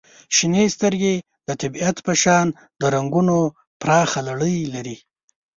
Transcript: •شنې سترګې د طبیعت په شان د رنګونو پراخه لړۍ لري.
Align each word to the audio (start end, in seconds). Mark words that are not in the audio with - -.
•شنې 0.35 0.65
سترګې 0.75 1.15
د 1.47 1.49
طبیعت 1.61 1.97
په 2.05 2.13
شان 2.21 2.47
د 2.79 2.83
رنګونو 2.95 3.37
پراخه 3.81 4.19
لړۍ 4.29 4.57
لري. 4.73 4.97